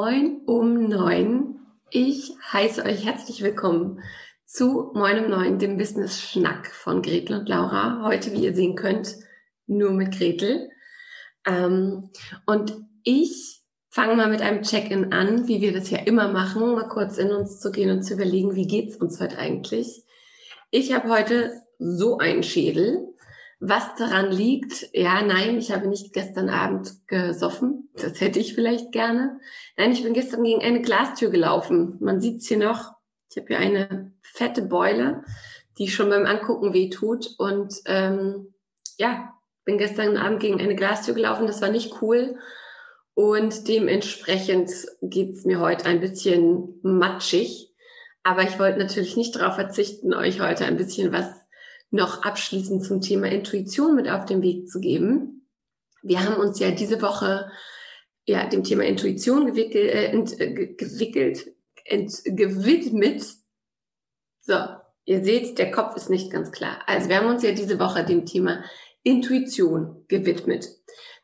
[0.00, 1.58] Moin um neun.
[1.90, 4.00] Ich heiße euch herzlich willkommen
[4.46, 8.04] zu Moin um neun, dem Business Schnack von Gretel und Laura.
[8.04, 9.16] Heute, wie ihr sehen könnt,
[9.66, 10.70] nur mit Gretel.
[11.44, 12.10] Ähm,
[12.46, 16.86] und ich fange mal mit einem Check-in an, wie wir das ja immer machen, mal
[16.86, 20.04] kurz in uns zu gehen und zu überlegen, wie geht's uns heute eigentlich?
[20.70, 23.16] Ich habe heute so einen Schädel.
[23.60, 27.88] Was daran liegt, ja, nein, ich habe nicht gestern Abend gesoffen.
[27.94, 29.40] Das hätte ich vielleicht gerne.
[29.76, 31.96] Nein, ich bin gestern gegen eine Glastür gelaufen.
[32.00, 32.92] Man sieht's hier noch.
[33.30, 35.24] Ich habe hier eine fette Beule,
[35.76, 37.34] die schon beim Angucken wehtut.
[37.38, 38.54] Und ähm,
[38.96, 39.34] ja,
[39.64, 41.48] bin gestern Abend gegen eine Glastür gelaufen.
[41.48, 42.38] Das war nicht cool.
[43.14, 44.70] Und dementsprechend
[45.02, 47.74] geht's mir heute ein bisschen matschig.
[48.22, 51.26] Aber ich wollte natürlich nicht darauf verzichten, euch heute ein bisschen was
[51.90, 55.48] noch abschließend zum Thema Intuition mit auf den Weg zu geben.
[56.02, 57.50] Wir haben uns ja diese Woche
[58.26, 61.46] ja dem Thema Intuition gewickelt, äh, ent, äh, gewickelt
[61.84, 63.24] ent, gewidmet.
[64.40, 64.54] So,
[65.04, 66.80] ihr seht, der Kopf ist nicht ganz klar.
[66.86, 68.62] Also wir haben uns ja diese Woche dem Thema
[69.02, 70.68] Intuition gewidmet.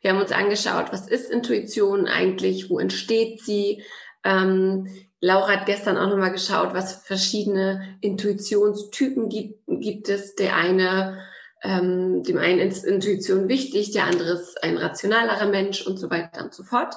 [0.01, 3.83] Wir haben uns angeschaut, was ist Intuition eigentlich, wo entsteht sie,
[4.25, 4.87] ähm,
[5.25, 10.35] Laura hat gestern auch nochmal geschaut, was verschiedene Intuitionstypen gibt, gibt es.
[10.35, 11.19] Der eine,
[11.63, 16.45] ähm, dem einen ist Intuition wichtig, der andere ist ein rationalerer Mensch und so weiter
[16.45, 16.95] und so fort.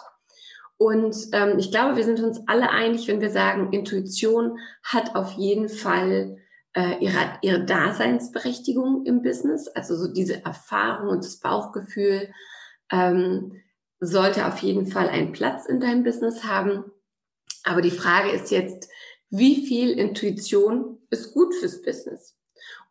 [0.75, 5.31] Und ähm, ich glaube, wir sind uns alle einig, wenn wir sagen, Intuition hat auf
[5.37, 6.35] jeden Fall
[6.73, 9.69] äh, ihre, ihre Daseinsberechtigung im Business.
[9.69, 12.29] Also so diese Erfahrung und das Bauchgefühl
[12.91, 13.53] ähm,
[14.01, 16.91] sollte auf jeden Fall einen Platz in deinem Business haben.
[17.67, 18.89] Aber die Frage ist jetzt,
[19.29, 22.37] wie viel Intuition ist gut fürs Business?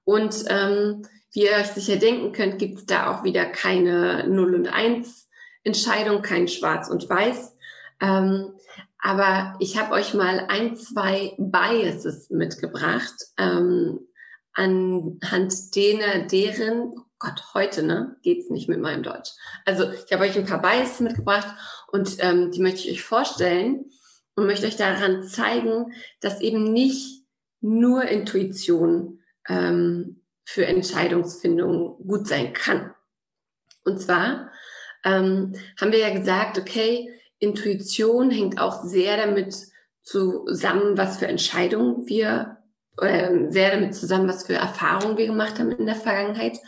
[0.05, 4.55] Und ähm, wie ihr euch sicher denken könnt, gibt es da auch wieder keine 0
[4.55, 5.29] und 1
[5.65, 7.57] Entscheidung, kein Schwarz und Weiß.
[8.01, 8.53] Ähm,
[8.99, 14.01] aber ich habe euch mal ein, zwei Biases mitgebracht, ähm,
[14.53, 19.31] anhand derer, deren, oh Gott, heute ne, geht's nicht mit meinem Deutsch.
[19.65, 21.49] Also ich habe euch ein paar Biases mitgebracht
[21.93, 23.87] und ähm, die möchte ich euch vorstellen
[24.37, 27.25] und möchte euch daran zeigen, dass eben nicht
[27.61, 32.95] nur Intuition ähm, für Entscheidungsfindung gut sein kann.
[33.85, 34.53] Und zwar
[35.05, 39.57] ähm, haben wir ja gesagt, okay, Intuition hängt auch sehr damit
[40.03, 42.59] zusammen, was für Entscheidungen wir,
[42.99, 46.59] äh, sehr damit zusammen, was für Erfahrungen wir gemacht haben in der Vergangenheit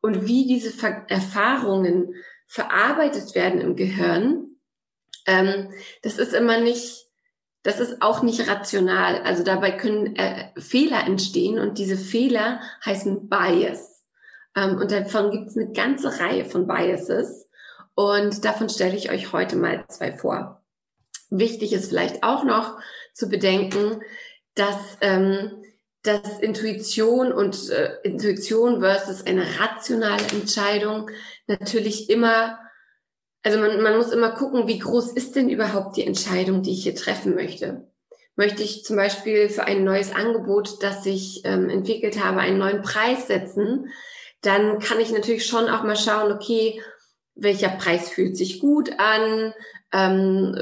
[0.00, 2.14] und wie diese Ver Erfahrungen
[2.46, 4.56] verarbeitet werden im Gehirn.
[5.26, 5.70] Ähm,
[6.02, 7.07] das ist immer nicht
[7.62, 9.22] das ist auch nicht rational.
[9.22, 14.04] Also dabei können äh, Fehler entstehen und diese Fehler heißen Bias.
[14.56, 17.48] Ähm, und davon gibt es eine ganze Reihe von Biases.
[17.94, 20.62] Und davon stelle ich euch heute mal zwei vor.
[21.30, 22.78] Wichtig ist vielleicht auch noch
[23.12, 24.02] zu bedenken,
[24.54, 25.64] dass, ähm,
[26.02, 31.10] dass Intuition und äh, Intuition versus eine rationale Entscheidung
[31.48, 32.58] natürlich immer
[33.42, 36.82] also man, man muss immer gucken, wie groß ist denn überhaupt die Entscheidung, die ich
[36.82, 37.88] hier treffen möchte.
[38.36, 42.82] Möchte ich zum Beispiel für ein neues Angebot, das ich ähm, entwickelt habe, einen neuen
[42.82, 43.90] Preis setzen,
[44.42, 46.80] dann kann ich natürlich schon auch mal schauen, okay,
[47.34, 49.52] welcher Preis fühlt sich gut an,
[49.92, 50.52] ähm,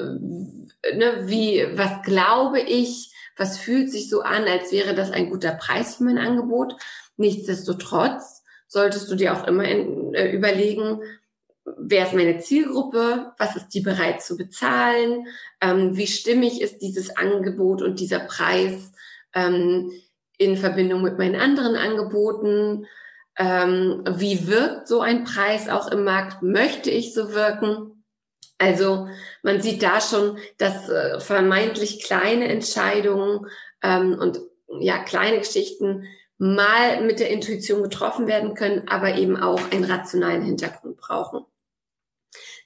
[0.95, 5.53] ne, wie, was glaube ich, was fühlt sich so an, als wäre das ein guter
[5.53, 6.75] Preis für mein Angebot.
[7.17, 11.01] Nichtsdestotrotz solltest du dir auch immer in, äh, überlegen,
[11.77, 15.27] wer ist meine Zielgruppe, was ist die bereit zu bezahlen,
[15.61, 18.93] ähm, wie stimmig ist dieses Angebot und dieser Preis
[19.35, 19.91] ähm,
[20.39, 22.87] in Verbindung mit meinen anderen Angeboten,
[23.39, 28.05] ähm, wie wirkt so ein Preis auch im Markt, möchte ich so wirken
[28.59, 29.09] Also
[29.43, 33.47] man sieht da schon, dass äh, vermeintlich kleine Entscheidungen
[33.83, 34.41] ähm, und
[34.81, 36.05] ja kleine Geschichten
[36.39, 41.45] mal mit der Intuition getroffen werden können, aber eben auch einen rationalen Hintergrund brauchen.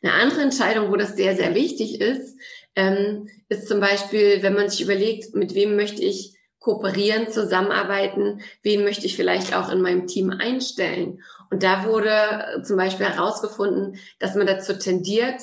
[0.03, 2.37] Eine andere Entscheidung, wo das sehr, sehr wichtig ist,
[2.77, 8.85] ähm, ist zum Beispiel, wenn man sich überlegt, mit wem möchte ich kooperieren, zusammenarbeiten, wen
[8.85, 11.23] möchte ich vielleicht auch in meinem Team einstellen.
[11.51, 15.41] Und da wurde äh, zum Beispiel herausgefunden, dass man dazu tendiert,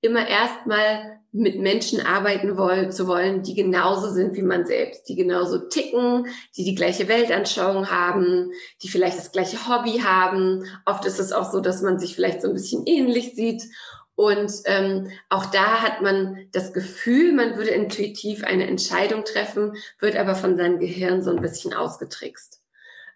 [0.00, 5.14] immer erstmal mit Menschen arbeiten wollen, zu wollen, die genauso sind wie man selbst, die
[5.14, 6.26] genauso ticken,
[6.56, 8.50] die die gleiche Weltanschauung haben,
[8.82, 10.64] die vielleicht das gleiche Hobby haben.
[10.86, 13.62] Oft ist es auch so, dass man sich vielleicht so ein bisschen ähnlich sieht.
[14.18, 20.16] Und ähm, auch da hat man das Gefühl, man würde intuitiv eine Entscheidung treffen, wird
[20.16, 22.60] aber von seinem Gehirn so ein bisschen ausgetrickst.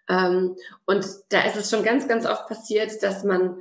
[0.07, 0.55] Ähm,
[0.85, 3.57] und da ist es schon ganz, ganz oft passiert, dass man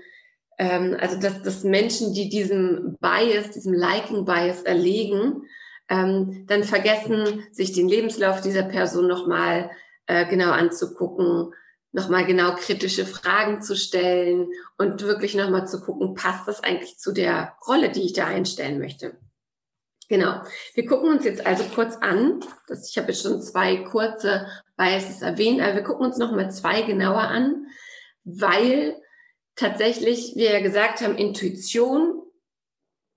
[0.57, 5.43] ähm, also dass, dass Menschen, die diesem Bias, diesem Liking-Bias erlegen,
[5.89, 9.73] ähm, dann vergessen, sich den Lebenslauf dieser Person nochmal
[10.07, 11.53] äh, genau anzugucken,
[11.93, 14.49] nochmal genau kritische Fragen zu stellen
[14.79, 18.79] und wirklich nochmal zu gucken, passt das eigentlich zu der Rolle, die ich da einstellen
[18.79, 19.19] möchte.
[20.09, 20.43] Genau.
[20.75, 22.45] Wir gucken uns jetzt also kurz an.
[22.67, 24.47] Das, ich habe jetzt schon zwei kurze
[24.77, 27.67] Biases erwähnt, aber wir gucken uns nochmal zwei genauer an,
[28.25, 29.01] weil
[29.55, 32.23] tatsächlich, wie wir gesagt haben, Intuition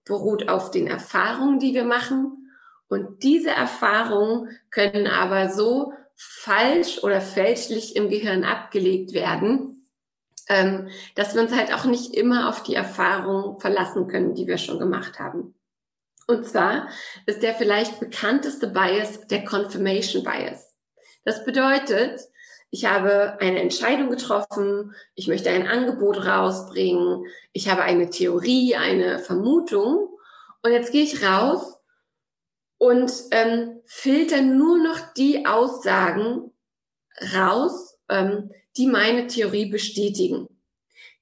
[0.06, 2.52] beruht auf den Erfahrungen, die wir machen.
[2.88, 9.90] Und diese Erfahrungen können aber so falsch oder fälschlich im Gehirn abgelegt werden,
[10.48, 14.58] ähm, dass wir uns halt auch nicht immer auf die Erfahrungen verlassen können, die wir
[14.58, 15.56] schon gemacht haben.
[16.28, 16.88] Und zwar
[17.26, 20.74] ist der vielleicht bekannteste Bias der Confirmation Bias.
[21.24, 22.22] Das bedeutet,
[22.72, 29.20] ich habe eine Entscheidung getroffen, ich möchte ein Angebot rausbringen, ich habe eine Theorie, eine
[29.20, 30.10] Vermutung
[30.64, 31.75] und jetzt gehe ich raus
[32.78, 36.52] und ähm, filter nur noch die Aussagen
[37.34, 40.48] raus, ähm, die meine Theorie bestätigen.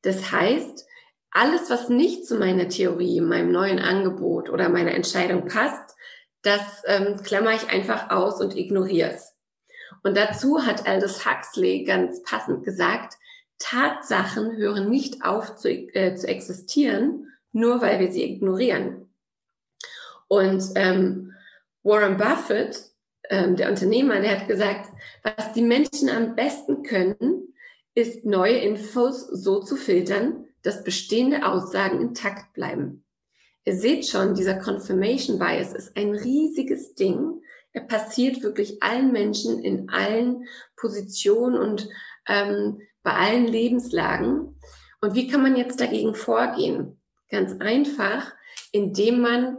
[0.01, 0.85] Das heißt,
[1.31, 5.95] alles, was nicht zu meiner Theorie, meinem neuen Angebot oder meiner Entscheidung passt,
[6.43, 9.33] das ähm, klammer ich einfach aus und ignoriere es.
[10.03, 13.15] Und dazu hat Aldous Huxley ganz passend gesagt,
[13.59, 19.13] Tatsachen hören nicht auf zu, äh, zu existieren, nur weil wir sie ignorieren.
[20.27, 21.33] Und ähm,
[21.83, 22.79] Warren Buffett,
[23.29, 24.91] ähm, der Unternehmer, der hat gesagt,
[25.23, 27.53] was die Menschen am besten können,
[27.95, 33.05] ist neue Infos so zu filtern, dass bestehende Aussagen intakt bleiben.
[33.65, 37.41] Ihr seht schon, dieser Confirmation Bias ist ein riesiges Ding,
[37.73, 40.45] er passiert wirklich allen Menschen in allen
[40.75, 41.89] Positionen und
[42.27, 44.59] ähm, bei allen Lebenslagen.
[45.01, 47.01] Und wie kann man jetzt dagegen vorgehen?
[47.29, 48.31] Ganz einfach,
[48.71, 49.57] indem man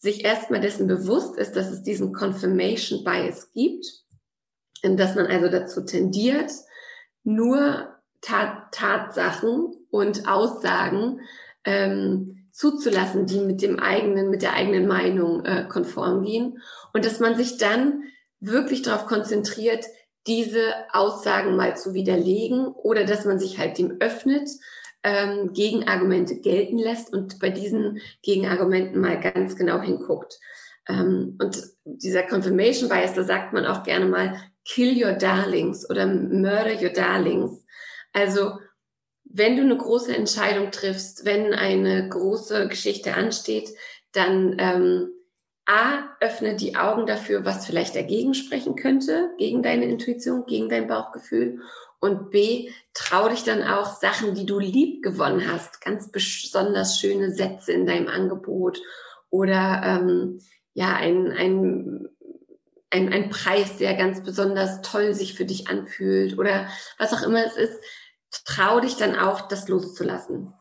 [0.00, 3.86] sich erstmal dessen bewusst ist, dass es diesen Confirmation Bias gibt,
[4.82, 6.50] dass man also dazu tendiert,
[7.22, 11.20] nur Tat Tatsachen und Aussagen
[11.64, 16.62] ähm, zuzulassen, die mit dem eigenen, mit der eigenen Meinung äh, konform gehen
[16.92, 18.04] und dass man sich dann
[18.40, 19.84] wirklich darauf konzentriert,
[20.26, 24.48] diese Aussagen mal zu widerlegen oder dass man sich halt dem öffnet,
[25.02, 30.38] ähm, Gegenargumente gelten lässt und bei diesen Gegenargumenten mal ganz genau hinguckt.
[30.88, 36.06] Ähm, und dieser Confirmation Bias, da sagt man auch gerne mal, kill your darlings oder
[36.06, 37.64] murder your darlings.
[38.12, 38.52] Also
[39.24, 43.70] wenn du eine große Entscheidung triffst, wenn eine große Geschichte ansteht,
[44.12, 45.10] dann ähm,
[45.70, 50.88] A, öffne die Augen dafür, was vielleicht dagegen sprechen könnte, gegen deine Intuition, gegen dein
[50.88, 51.60] Bauchgefühl.
[52.00, 57.30] Und B, trau dich dann auch Sachen, die du lieb gewonnen hast, ganz besonders schöne
[57.30, 58.80] Sätze in deinem Angebot
[59.28, 60.40] oder ähm,
[60.74, 62.08] ja, ein, ein,
[62.90, 67.46] ein, ein Preis, der ganz besonders toll sich für dich anfühlt oder was auch immer
[67.46, 67.80] es ist,
[68.44, 70.52] trau dich dann auch, das loszulassen.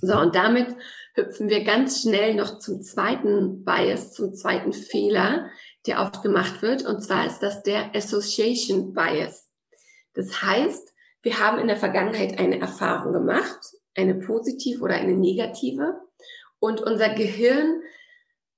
[0.00, 0.74] So, und damit
[1.16, 5.50] hüpfen wir ganz schnell noch zum zweiten Bias, zum zweiten Fehler,
[5.86, 6.84] der oft gemacht wird.
[6.84, 9.48] Und zwar ist das der Association Bias.
[10.12, 13.58] Das heißt, wir haben in der Vergangenheit eine Erfahrung gemacht,
[13.94, 16.00] eine positive oder eine negative.
[16.58, 17.82] Und unser Gehirn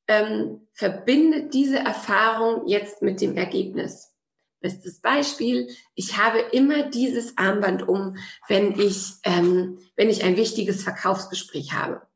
[0.09, 4.13] ähm, verbindet diese Erfahrung jetzt mit dem Ergebnis.
[4.61, 8.17] Bestes Beispiel, ich habe immer dieses Armband um,
[8.49, 12.08] wenn ich, ähm, wenn ich ein wichtiges Verkaufsgespräch habe.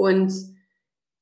[0.00, 0.32] Und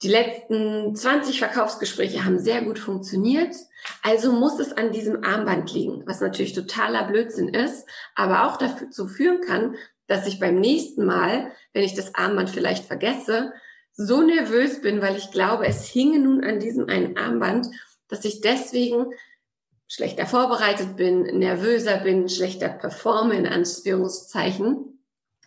[0.03, 3.57] die letzten 20 Verkaufsgespräche haben sehr gut funktioniert.
[4.05, 9.09] Also muss es an diesem Armband liegen, was natürlich totaler Blödsinn ist, aber auch dazu
[9.09, 9.75] führen kann,
[10.07, 13.53] dass ich beim nächsten Mal, wenn ich das Armband vielleicht vergesse,
[13.95, 17.67] so nervös bin, weil ich glaube, es hinge nun an diesem einen Armband,
[18.07, 19.07] dass ich deswegen
[19.89, 25.01] schlechter vorbereitet bin, nervöser bin, schlechter performe in Anführungszeichen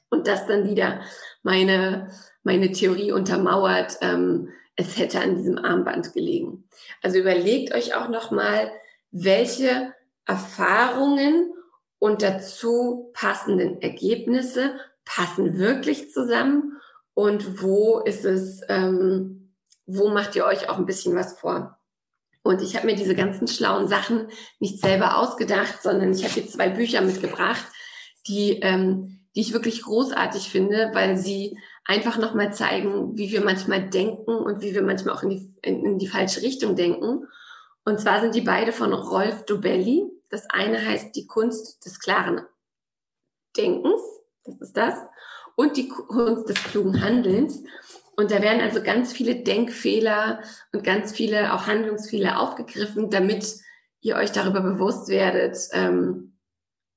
[0.10, 1.00] und das dann wieder
[1.44, 2.12] meine,
[2.44, 6.68] meine Theorie untermauert, ähm, es hätte an diesem Armband gelegen.
[7.02, 8.72] Also überlegt euch auch nochmal,
[9.12, 9.94] welche
[10.26, 11.52] Erfahrungen
[12.00, 16.80] und dazu passenden Ergebnisse passen wirklich zusammen
[17.14, 19.54] und wo ist es, ähm,
[19.86, 21.78] wo macht ihr euch auch ein bisschen was vor?
[22.44, 24.30] Und ich habe mir diese ganzen schlauen Sachen
[24.60, 27.66] nicht selber ausgedacht, sondern ich habe hier zwei Bücher mitgebracht,
[28.28, 33.90] die, ähm, die ich wirklich großartig finde, weil sie einfach nochmal zeigen, wie wir manchmal
[33.90, 37.28] denken und wie wir manchmal auch in die, in, in die falsche Richtung denken.
[37.86, 40.04] Und zwar sind die beide von Rolf Dobelli.
[40.30, 42.42] Das eine heißt die Kunst des klaren
[43.58, 44.02] Denkens,
[44.44, 44.96] das ist das,
[45.56, 47.64] und die Kunst des klugen Handelns.
[48.16, 50.42] Und da werden also ganz viele Denkfehler
[50.74, 53.56] und ganz viele auch Handlungsfehler aufgegriffen, damit
[54.02, 56.38] ihr euch darüber bewusst werdet, ähm,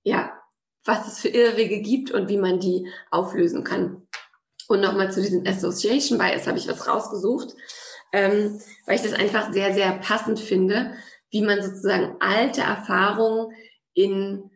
[0.03, 0.33] ja,
[0.85, 4.07] was es für Irrwege gibt und wie man die auflösen kann.
[4.69, 7.55] Und nochmal zu diesem Association Bias habe ich was rausgesucht,
[8.13, 10.95] ähm, weil ich das einfach sehr, sehr passend finde,
[11.31, 13.53] wie man sozusagen alte Erfahrungen
[13.93, 14.51] in,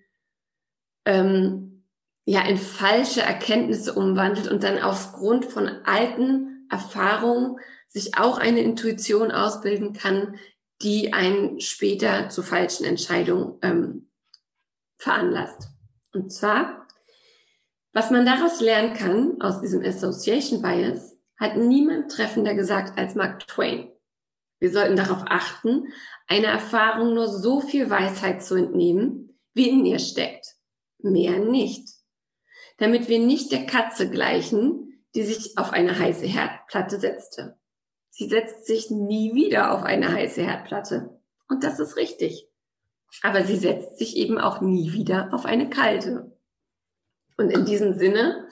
[1.04, 1.84] ähm,
[2.24, 7.56] ja, in falsche Erkenntnisse umwandelt und dann aufgrund von alten Erfahrungen
[7.88, 10.38] sich auch eine Intuition ausbilden kann,
[10.82, 14.10] die einen später zu falschen Entscheidungen ähm,
[14.98, 15.68] veranlasst.
[16.18, 16.78] Und zwar
[17.98, 23.46] was man daraus lernen kann, aus diesem Association Bias, hat niemand treffender gesagt als Mark
[23.48, 23.90] Twain.
[24.60, 25.88] Wir sollten darauf achten,
[26.26, 30.56] einer Erfahrung nur so viel Weisheit zu entnehmen, wie in ihr steckt.
[30.98, 31.88] Mehr nicht.
[32.76, 37.58] Damit wir nicht der Katze gleichen, die sich auf eine heiße Herdplatte setzte.
[38.10, 41.20] Sie setzt sich nie wieder auf eine heiße Herdplatte.
[41.48, 42.48] Und das ist richtig.
[43.22, 46.32] Aber sie setzt sich eben auch nie wieder auf eine kalte.
[47.36, 48.48] Und in diesem Sinne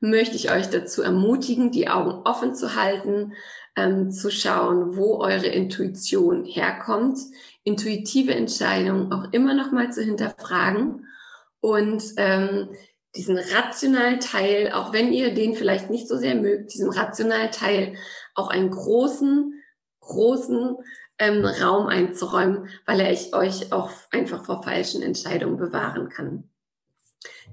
[0.00, 3.34] möchte ich euch dazu ermutigen, die Augen offen zu halten,
[3.76, 7.18] ähm, zu schauen, wo eure Intuition herkommt,
[7.64, 11.06] intuitive Entscheidungen auch immer noch mal zu hinterfragen
[11.60, 12.68] und ähm,
[13.14, 17.96] diesen rationalen Teil, auch wenn ihr den vielleicht nicht so sehr mögt, diesem rationalen Teil
[18.34, 19.62] auch einen großen,
[20.00, 20.76] großen
[21.22, 26.50] ähm, Raum einzuräumen, weil er euch auch einfach vor falschen Entscheidungen bewahren kann.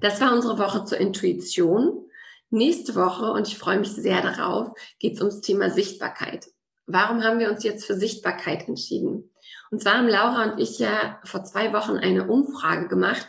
[0.02, 2.10] Das war unsere Woche zur Intuition.
[2.50, 6.48] Nächste Woche, und ich freue mich sehr darauf, geht es ums Thema Sichtbarkeit.
[6.88, 9.30] Warum haben wir uns jetzt für Sichtbarkeit entschieden?
[9.70, 13.28] Und zwar haben Laura und ich ja vor zwei Wochen eine Umfrage gemacht,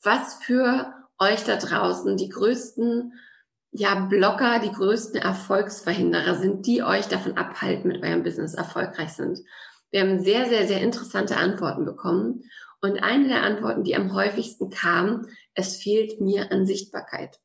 [0.00, 3.14] was für euch da draußen die größten
[3.72, 9.40] ja, Blocker, die größten Erfolgsverhinderer sind, die euch davon abhalten, mit eurem Business erfolgreich sind.
[9.92, 12.50] Wir haben sehr, sehr, sehr interessante Antworten bekommen.
[12.80, 17.38] Und eine der Antworten, die am häufigsten kam, es fehlt mir an Sichtbarkeit.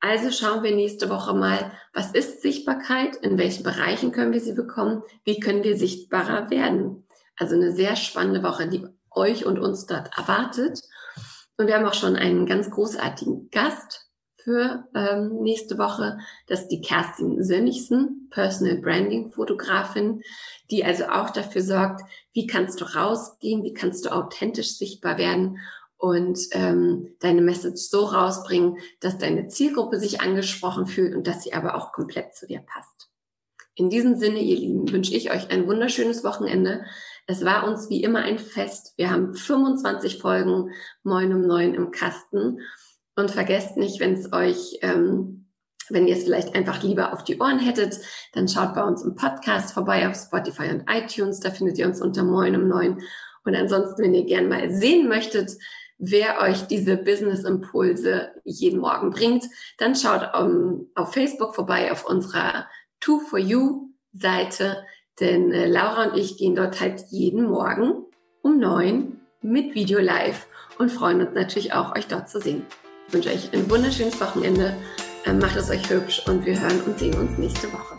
[0.00, 4.54] Also schauen wir nächste Woche mal, was ist Sichtbarkeit, in welchen Bereichen können wir sie
[4.54, 7.06] bekommen, wie können wir sichtbarer werden.
[7.36, 10.80] Also eine sehr spannende Woche, die euch und uns dort erwartet.
[11.56, 14.03] Und wir haben auch schon einen ganz großartigen Gast
[14.44, 16.18] für ähm, nächste Woche.
[16.46, 20.22] Das ist die Kerstin Sönnigsen, Personal Branding Fotografin,
[20.70, 25.58] die also auch dafür sorgt, wie kannst du rausgehen, wie kannst du authentisch sichtbar werden
[25.96, 31.54] und ähm, deine Message so rausbringen, dass deine Zielgruppe sich angesprochen fühlt und dass sie
[31.54, 33.08] aber auch komplett zu dir passt.
[33.74, 36.84] In diesem Sinne, ihr Lieben, wünsche ich euch ein wunderschönes Wochenende.
[37.26, 38.92] Es war uns wie immer ein Fest.
[38.96, 40.70] Wir haben 25 Folgen
[41.02, 42.60] Moin um Neun im Kasten.
[43.16, 45.46] Und vergesst nicht, wenn es euch, ähm,
[45.88, 47.98] wenn ihr es vielleicht einfach lieber auf die Ohren hättet,
[48.32, 51.40] dann schaut bei uns im Podcast vorbei auf Spotify und iTunes.
[51.40, 53.02] Da findet ihr uns unter Moin um Neun.
[53.44, 55.52] Und ansonsten, wenn ihr gern mal sehen möchtet,
[55.98, 59.44] wer euch diese Business-Impulse jeden Morgen bringt,
[59.78, 62.66] dann schaut um, auf Facebook vorbei auf unserer
[63.00, 64.84] Two for You Seite,
[65.20, 68.04] denn äh, Laura und ich gehen dort halt jeden Morgen
[68.42, 70.46] um neun mit Video live
[70.78, 72.64] und freuen uns natürlich auch, euch dort zu sehen.
[73.14, 74.76] Ich wünsche euch ein wunderschönes Wochenende,
[75.24, 77.94] äh, macht es euch hübsch und wir hören und sehen uns nächste Woche.